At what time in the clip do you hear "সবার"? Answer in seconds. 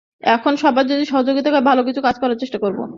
0.55-0.85